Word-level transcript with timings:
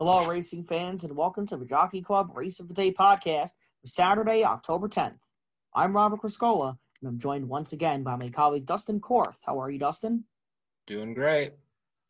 Hello, 0.00 0.24
racing 0.28 0.62
fans, 0.62 1.02
and 1.02 1.16
welcome 1.16 1.44
to 1.48 1.56
the 1.56 1.64
Jockey 1.64 2.00
Club 2.00 2.30
Race 2.32 2.60
of 2.60 2.68
the 2.68 2.74
Day 2.74 2.92
podcast 2.92 3.54
for 3.80 3.88
Saturday, 3.88 4.44
October 4.44 4.88
10th. 4.88 5.18
I'm 5.74 5.92
Robert 5.92 6.20
Criscola, 6.20 6.78
and 7.00 7.08
I'm 7.08 7.18
joined 7.18 7.48
once 7.48 7.72
again 7.72 8.04
by 8.04 8.14
my 8.14 8.28
colleague 8.28 8.64
Dustin 8.64 9.00
Korth. 9.00 9.38
How 9.44 9.60
are 9.60 9.68
you, 9.68 9.80
Dustin? 9.80 10.22
Doing 10.86 11.14
great. 11.14 11.54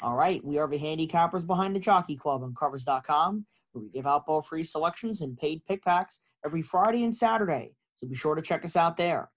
All 0.02 0.16
right, 0.16 0.44
we 0.44 0.58
are 0.58 0.68
the 0.68 0.78
handicappers 0.78 1.46
behind 1.46 1.74
the 1.74 1.80
Jockey 1.80 2.14
Club 2.14 2.42
on 2.42 2.54
Covers.com, 2.54 3.46
where 3.72 3.82
we 3.82 3.88
give 3.88 4.06
out 4.06 4.26
both 4.26 4.48
free 4.48 4.64
selections 4.64 5.22
and 5.22 5.38
paid 5.38 5.64
pick 5.64 5.82
packs 5.82 6.20
every 6.44 6.60
Friday 6.60 7.04
and 7.04 7.16
Saturday, 7.16 7.72
so 7.94 8.06
be 8.06 8.14
sure 8.14 8.34
to 8.34 8.42
check 8.42 8.66
us 8.66 8.76
out 8.76 8.98
there. 8.98 9.30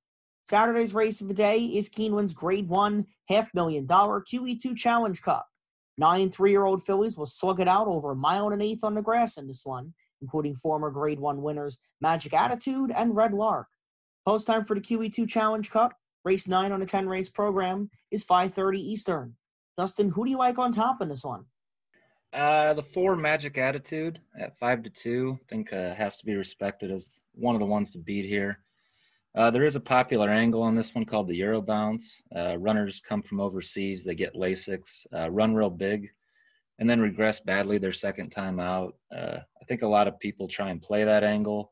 Saturday's 0.43 0.93
race 0.93 1.21
of 1.21 1.29
the 1.29 1.33
day 1.33 1.57
is 1.57 1.89
Keeneland's 1.89 2.33
Grade 2.33 2.67
1 2.67 3.05
half 3.29 3.53
million 3.53 3.85
dollar 3.85 4.19
QE2 4.21 4.75
Challenge 4.75 5.21
Cup. 5.21 5.47
Nine 5.97 6.31
three 6.31 6.51
year 6.51 6.65
old 6.65 6.83
fillies 6.83 7.17
will 7.17 7.25
slug 7.25 7.59
it 7.59 7.67
out 7.67 7.87
over 7.87 8.11
a 8.11 8.15
mile 8.15 8.45
and 8.45 8.53
an 8.53 8.61
eighth 8.61 8.83
on 8.83 8.95
the 8.95 9.01
grass 9.01 9.37
in 9.37 9.47
this 9.47 9.65
one, 9.65 9.93
including 10.21 10.55
former 10.55 10.89
Grade 10.89 11.19
1 11.19 11.41
winners 11.41 11.79
Magic 11.99 12.33
Attitude 12.33 12.91
and 12.95 13.15
Red 13.15 13.33
Lark. 13.33 13.67
Post 14.25 14.47
time 14.47 14.65
for 14.65 14.75
the 14.75 14.81
QE2 14.81 15.27
Challenge 15.27 15.69
Cup, 15.69 15.93
race 16.23 16.47
9 16.47 16.71
on 16.71 16.81
a 16.81 16.85
10 16.85 17.07
race 17.07 17.29
program, 17.29 17.89
is 18.11 18.23
5.30 18.23 18.77
Eastern. 18.77 19.35
Dustin, 19.77 20.09
who 20.09 20.25
do 20.25 20.31
you 20.31 20.37
like 20.37 20.59
on 20.59 20.71
top 20.71 21.01
in 21.01 21.09
this 21.09 21.23
one? 21.23 21.45
Uh, 22.33 22.73
the 22.73 22.83
four 22.83 23.15
Magic 23.15 23.57
Attitude 23.57 24.19
at 24.39 24.57
5 24.57 24.83
to 24.83 24.89
2, 24.89 25.39
I 25.41 25.45
think 25.49 25.73
uh, 25.73 25.93
has 25.95 26.17
to 26.17 26.25
be 26.25 26.35
respected 26.35 26.91
as 26.91 27.21
one 27.33 27.55
of 27.55 27.59
the 27.59 27.65
ones 27.65 27.89
to 27.91 27.97
beat 27.97 28.25
here. 28.25 28.59
Uh, 29.33 29.49
there 29.49 29.63
is 29.63 29.77
a 29.77 29.81
popular 29.81 30.29
angle 30.29 30.61
on 30.61 30.75
this 30.75 30.93
one 30.93 31.05
called 31.05 31.27
the 31.27 31.35
Euro 31.37 31.61
Bounce. 31.61 32.21
Uh, 32.35 32.57
runners 32.57 32.99
come 32.99 33.21
from 33.21 33.39
overseas, 33.39 34.03
they 34.03 34.13
get 34.13 34.35
Lasix, 34.35 35.05
uh, 35.13 35.31
run 35.31 35.55
real 35.55 35.69
big, 35.69 36.09
and 36.79 36.89
then 36.89 36.99
regress 36.99 37.39
badly 37.39 37.77
their 37.77 37.93
second 37.93 38.29
time 38.31 38.59
out. 38.59 38.95
Uh, 39.15 39.37
I 39.61 39.65
think 39.67 39.83
a 39.83 39.87
lot 39.87 40.09
of 40.09 40.19
people 40.19 40.49
try 40.49 40.69
and 40.69 40.81
play 40.81 41.05
that 41.05 41.23
angle. 41.23 41.71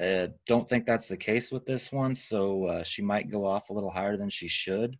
Uh, 0.00 0.28
don't 0.46 0.68
think 0.68 0.86
that's 0.86 1.08
the 1.08 1.16
case 1.16 1.50
with 1.50 1.66
this 1.66 1.90
one, 1.90 2.14
so 2.14 2.82
she 2.84 3.02
might 3.02 3.30
go 3.30 3.44
off 3.46 3.70
a 3.70 3.72
little 3.72 3.90
higher 3.90 4.16
than 4.16 4.30
she 4.30 4.46
should. 4.46 4.96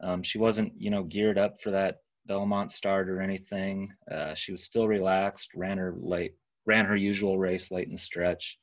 Um, 0.00 0.22
she 0.22 0.38
wasn't, 0.38 0.74
you 0.80 0.90
know, 0.90 1.02
geared 1.02 1.38
up 1.38 1.60
for 1.60 1.72
that 1.72 2.02
Belmont 2.26 2.70
start 2.70 3.08
or 3.08 3.20
anything. 3.20 3.92
she 4.36 4.52
was 4.52 4.62
still 4.62 4.86
relaxed, 4.86 5.54
ran 5.56 5.78
her 5.78 5.96
late, 5.98 6.34
ran 6.66 6.84
her 6.84 6.96
usual 6.96 7.36
race 7.36 7.72
late 7.72 7.88
in 7.88 7.94
the 7.94 7.98
stretch. 7.98 8.58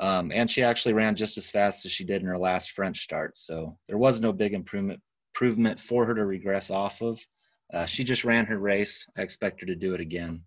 Um, 0.00 0.32
and 0.32 0.50
she 0.50 0.62
actually 0.62 0.94
ran 0.94 1.14
just 1.14 1.38
as 1.38 1.50
fast 1.50 1.84
as 1.84 1.92
she 1.92 2.04
did 2.04 2.20
in 2.20 2.28
her 2.28 2.38
last 2.38 2.72
French 2.72 3.02
start. 3.02 3.38
So 3.38 3.78
there 3.86 3.98
was 3.98 4.20
no 4.20 4.32
big 4.32 4.52
improvement 4.52 5.00
improvement 5.34 5.80
for 5.80 6.06
her 6.06 6.14
to 6.14 6.24
regress 6.24 6.70
off 6.70 7.02
of. 7.02 7.24
Uh, 7.72 7.86
she 7.86 8.04
just 8.04 8.24
ran 8.24 8.46
her 8.46 8.58
race. 8.58 9.04
I 9.16 9.22
expect 9.22 9.60
her 9.60 9.66
to 9.66 9.74
do 9.74 9.94
it 9.94 10.00
again. 10.00 10.42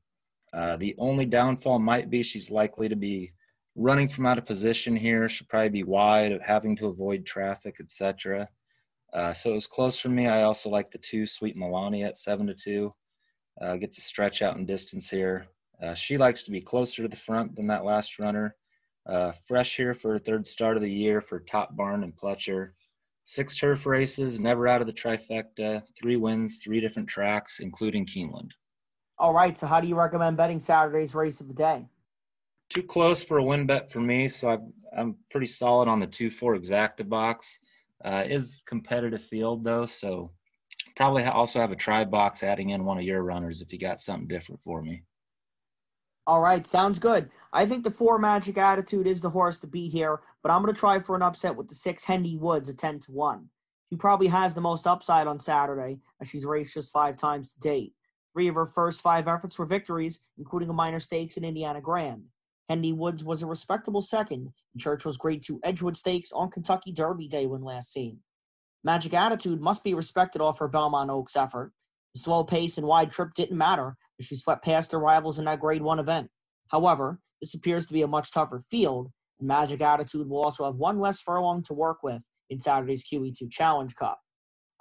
Uh, 0.54 0.78
the 0.78 0.96
only 0.98 1.26
downfall 1.26 1.80
might 1.80 2.10
be 2.10 2.24
she's 2.24 2.50
likely 2.50 2.88
to 2.88 2.96
be 2.96 3.34
running 3.76 4.08
from 4.08 4.26
out 4.26 4.38
of 4.38 4.46
position 4.46 4.96
here. 4.96 5.28
She'll 5.28 5.48
probably 5.50 5.70
be 5.70 5.84
wide, 5.84 6.40
having 6.42 6.76
to 6.78 6.88
avoid 6.88 7.26
traffic, 7.26 7.78
etc. 7.82 8.48
Uh, 9.14 9.34
so 9.34 9.52
it 9.52 9.56
was 9.56 9.68
close 9.68 10.00
for 10.00 10.10
me. 10.10 10.28
I 10.28 10.44
also 10.44 10.70
like 10.70 10.90
the 10.90 10.98
two 10.98 11.26
Sweet 11.26 11.58
Melania 11.58 12.08
at 12.08 12.18
seven 12.18 12.48
to 12.48 12.54
two. 12.54 12.92
Uh, 13.60 13.76
gets 13.76 13.98
a 13.98 14.02
stretch 14.02 14.42
out 14.42 14.56
in 14.58 14.66
distance 14.66 15.10
here. 15.10 15.48
Uh, 15.82 15.96
she 15.96 16.18
likes 16.18 16.44
to 16.44 16.52
be 16.52 16.62
closer 16.62 17.02
to 17.02 17.08
the 17.08 17.16
front 17.16 17.56
than 17.56 17.68
that 17.68 17.86
last 17.86 18.20
runner. 18.20 18.56
Uh, 19.08 19.32
fresh 19.32 19.78
here 19.78 19.94
for 19.94 20.16
a 20.16 20.20
third 20.20 20.46
start 20.46 20.76
of 20.76 20.84
the 20.84 20.92
year 20.92 21.22
for 21.22 21.40
Top 21.40 21.76
Barn 21.78 22.04
and 22.04 22.16
Pletcher. 22.16 22.72
Six 23.24 23.56
turf 23.56 23.86
races, 23.86 24.40
never 24.40 24.68
out 24.68 24.82
of 24.82 24.88
the 24.88 24.94
trifecta, 24.94 25.82
three 25.98 26.18
wins, 26.18 26.60
three 26.64 26.82
different 26.82 27.08
tracks, 27.08 27.60
including 27.60 28.06
Keeneland. 28.06 28.52
All 29.18 29.34
right, 29.34 29.58
so 29.58 29.66
how 29.66 29.80
do 29.80 29.88
you 29.88 29.96
recommend 29.96 30.38
betting 30.38 30.60
Saturday's 30.60 31.16
race 31.16 31.42
of 31.42 31.48
the 31.48 31.54
day? 31.54 31.88
Too 32.70 32.84
close 32.84 33.24
for 33.24 33.38
a 33.38 33.44
win 33.44 33.66
bet 33.66 33.90
for 33.92 34.02
me, 34.02 34.28
so 34.28 34.50
I'm, 34.50 34.74
I'm 34.98 35.16
pretty 35.32 35.48
solid 35.48 35.88
on 35.88 36.00
the 36.00 36.08
2 36.08 36.30
4 36.30 36.58
exacta 36.58 37.08
box. 37.08 37.60
Uh, 38.06 38.24
is 38.28 38.62
competitive 38.68 39.24
field 39.24 39.64
though, 39.64 39.86
so 39.86 40.32
probably 40.96 41.24
also 41.24 41.60
have 41.60 41.72
a 41.72 41.76
try 41.76 42.04
box 42.06 42.44
adding 42.44 42.70
in 42.70 42.86
one 42.86 42.98
of 42.98 43.04
your 43.04 43.24
runners 43.24 43.62
if 43.62 43.74
you 43.74 43.80
got 43.80 44.00
something 44.00 44.28
different 44.28 44.62
for 44.64 44.82
me. 44.82 45.04
All 46.28 46.42
right, 46.42 46.68
sounds 46.68 47.00
good. 47.00 47.30
I 47.54 47.66
think 47.66 47.86
the 47.86 47.90
four 47.90 48.20
magic 48.20 48.58
attitude 48.58 49.08
is 49.08 49.22
the 49.22 49.30
horse 49.30 49.62
to 49.62 49.68
beat 49.68 49.94
here, 49.94 50.20
but 50.44 50.52
I'm 50.52 50.62
going 50.62 50.74
to 50.74 50.80
try 50.80 51.00
for 51.00 51.16
an 51.16 51.22
upset 51.22 51.56
with 51.56 51.70
the 51.70 51.74
six 51.74 52.04
Hendy 52.04 52.36
Woods 52.36 52.68
at 52.68 52.78
10 52.78 53.00
to 53.00 53.14
1. 53.14 53.48
She 53.90 53.96
probably 53.96 54.28
has 54.28 54.54
the 54.54 54.60
most 54.60 54.86
upside 54.86 55.26
on 55.26 55.40
Saturday, 55.40 56.00
as 56.22 56.28
she's 56.28 56.46
raced 56.46 56.74
just 56.74 56.92
five 56.92 57.16
times 57.16 57.54
to 57.54 57.60
date. 57.62 57.94
Three 58.34 58.50
of 58.50 58.56
her 58.56 58.66
first 58.66 59.02
five 59.02 59.30
efforts 59.30 59.58
were 59.58 59.66
victories, 59.66 60.20
including 60.38 60.70
a 60.70 60.74
minor 60.74 61.00
stakes 61.00 61.38
in 61.38 61.46
Indiana 61.46 61.80
Grand. 61.80 62.26
Hendy 62.68 62.92
Woods 62.92 63.24
was 63.24 63.42
a 63.42 63.48
respectable 63.48 64.02
second 64.02 64.52
in 64.76 64.80
Churchill's 64.80 65.18
Grade 65.18 65.42
2 65.42 65.62
Edgewood 65.64 65.96
Stakes 65.96 66.34
on 66.34 66.52
Kentucky 66.52 66.92
Derby 66.92 67.30
Day 67.30 67.46
when 67.46 67.64
last 67.64 67.94
seen. 67.94 68.20
Magic 68.84 69.14
Attitude 69.14 69.62
must 69.62 69.82
be 69.82 69.94
respected 69.94 70.42
off 70.42 70.60
her 70.60 70.68
Belmont 70.68 71.10
Oaks 71.10 71.38
effort. 71.38 71.72
Slow 72.18 72.44
pace 72.44 72.78
and 72.78 72.88
wide 72.88 73.12
trip 73.12 73.34
didn't 73.36 73.58
matter 73.58 73.96
as 74.20 74.26
she 74.26 74.36
swept 74.36 74.66
past 74.66 74.92
her 74.92 75.00
rivals 75.00 75.40
in 75.40 75.46
that 75.46 75.60
Grade 75.60 75.82
1 75.82 76.00
event. 76.00 76.30
However, 76.70 77.20
this 77.42 77.54
appears 77.54 77.86
to 77.88 77.94
be 77.94 78.02
a 78.02 78.08
much 78.08 78.32
tougher 78.32 78.60
field, 78.60 79.12
and 79.40 79.48
Magic 79.48 79.82
Attitude 79.82 80.28
will 80.28 80.44
also 80.44 80.66
have 80.66 80.76
one 80.76 81.00
less 81.00 81.22
furlong 81.22 81.64
to 81.64 81.74
work 81.74 82.04
with 82.04 82.22
in 82.50 82.60
Saturday's 82.60 83.06
QE2 83.06 83.52
Challenge 83.52 83.96
Cup. 83.96 84.20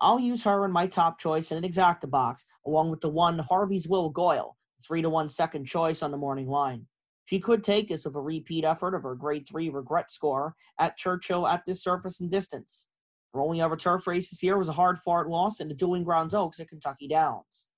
I'll 0.01 0.21
use 0.21 0.45
her 0.45 0.65
in 0.65 0.73
my 0.73 0.87
top 0.87 1.19
choice 1.19 1.53
in 1.53 1.63
an 1.63 1.71
exacta 1.71 2.09
box, 2.09 2.47
along 2.67 2.91
with 2.91 3.01
the 3.01 3.09
one 3.09 3.39
Harvey's 3.39 3.89
Lil 3.89 4.11
Goil, 4.11 4.57
3 4.87 5.03
to 5.03 5.11
1 5.11 5.29
second 5.29 5.67
choice 5.67 6.03
on 6.03 6.11
the 6.11 6.17
morning 6.17 6.49
line. 6.49 6.87
She 7.27 7.41
could 7.41 7.65
take 7.65 7.89
this 7.89 8.05
with 8.05 8.15
a 8.15 8.21
repeat 8.21 8.65
effort 8.65 8.95
of 8.95 9.03
her 9.03 9.15
grade 9.15 9.49
3 9.49 9.69
regret 9.71 10.11
score 10.11 10.55
at 10.79 10.97
Churchill 10.97 11.47
at 11.47 11.65
this 11.67 11.83
surface 11.83 12.21
and 12.21 12.31
distance. 12.31 12.89
Her 13.37 13.43
only 13.43 13.61
other 13.61 13.77
turf 13.77 14.07
race 14.07 14.31
this 14.31 14.43
year 14.43 14.57
was 14.57 14.71
a 14.71 14.73
hard 14.73 14.99
fought 14.99 15.29
loss 15.29 15.61
in 15.61 15.69
the 15.69 15.75
Dueling 15.75 16.05
Grounds 16.05 16.33
Oaks 16.33 16.59
at 16.59 16.69
Kentucky 16.69 17.07
Downs. 17.07 17.69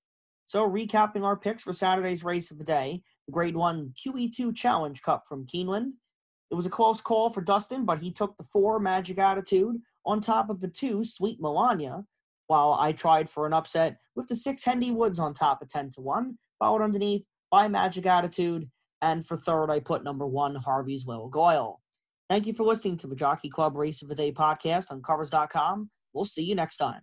So, 0.47 0.67
recapping 0.67 1.23
our 1.23 1.35
picks 1.35 1.63
for 1.63 1.73
Saturday's 1.73 2.23
race 2.23 2.49
of 2.49 2.57
the 2.57 2.63
day, 2.63 3.03
the 3.27 3.33
Grade 3.33 3.57
1 3.57 3.93
QE2 3.93 4.55
Challenge 4.55 5.01
Cup 5.01 5.23
from 5.27 5.45
Keeneland. 5.45 5.91
It 6.49 6.55
was 6.55 6.65
a 6.65 6.69
close 6.69 7.01
call 7.01 7.29
for 7.29 7.41
Dustin, 7.41 7.83
but 7.83 7.99
he 7.99 8.09
took 8.11 8.37
the 8.37 8.43
four 8.43 8.79
Magic 8.79 9.19
Attitude 9.19 9.81
on 10.05 10.21
top 10.21 10.49
of 10.49 10.61
the 10.61 10.69
two 10.69 11.03
Sweet 11.03 11.41
Melania, 11.41 12.05
while 12.47 12.77
I 12.79 12.93
tried 12.93 13.29
for 13.29 13.45
an 13.45 13.53
upset 13.53 13.97
with 14.15 14.27
the 14.27 14.35
six 14.35 14.63
Hendy 14.63 14.91
Woods 14.91 15.19
on 15.19 15.33
top 15.33 15.61
of 15.61 15.67
10 15.67 15.89
to 15.91 16.01
1, 16.01 16.37
followed 16.57 16.81
underneath 16.81 17.25
by 17.51 17.67
Magic 17.67 18.05
Attitude, 18.05 18.69
and 19.01 19.25
for 19.25 19.35
third, 19.35 19.69
I 19.69 19.81
put 19.81 20.05
number 20.05 20.25
one 20.25 20.55
Harvey's 20.55 21.05
Lil 21.05 21.27
Goil. 21.27 21.81
Thank 22.29 22.45
you 22.45 22.53
for 22.53 22.63
listening 22.63 22.97
to 22.97 23.07
the 23.07 23.15
Jockey 23.15 23.49
Club 23.49 23.75
Race 23.75 24.03
of 24.03 24.07
the 24.07 24.15
Day 24.15 24.31
podcast 24.31 24.91
on 24.91 25.01
Covers.com. 25.01 25.89
We'll 26.13 26.25
see 26.25 26.43
you 26.43 26.53
next 26.53 26.77
time. 26.77 27.01